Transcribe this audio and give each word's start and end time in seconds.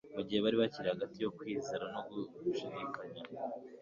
Mu 0.15 0.21
gihe 0.27 0.39
bari 0.43 0.57
bakiri 0.61 0.87
hagati 0.93 1.17
yo 1.23 1.31
kwizera 1.37 1.83
no 1.93 2.01
gushidikanya. 2.45 3.21